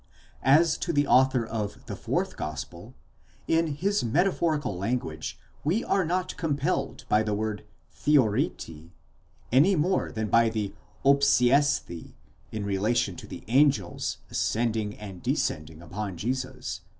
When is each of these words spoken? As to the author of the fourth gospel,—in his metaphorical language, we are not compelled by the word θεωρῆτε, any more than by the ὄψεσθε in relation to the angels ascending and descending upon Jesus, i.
As 0.41 0.79
to 0.79 0.91
the 0.91 1.05
author 1.05 1.45
of 1.45 1.85
the 1.85 1.95
fourth 1.95 2.35
gospel,—in 2.35 3.67
his 3.75 4.03
metaphorical 4.03 4.75
language, 4.75 5.37
we 5.63 5.83
are 5.83 6.03
not 6.03 6.35
compelled 6.37 7.05
by 7.07 7.21
the 7.21 7.35
word 7.35 7.65
θεωρῆτε, 7.95 8.89
any 9.51 9.75
more 9.75 10.11
than 10.11 10.27
by 10.27 10.49
the 10.49 10.73
ὄψεσθε 11.05 12.13
in 12.51 12.65
relation 12.65 13.15
to 13.15 13.27
the 13.27 13.43
angels 13.47 14.17
ascending 14.31 14.97
and 14.97 15.21
descending 15.21 15.83
upon 15.83 16.17
Jesus, 16.17 16.81
i. 16.83 16.87